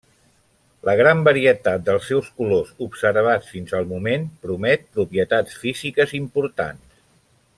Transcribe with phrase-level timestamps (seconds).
[0.87, 7.01] La gran varietat dels seus colors observats fins al moment promet propietats físiques importants.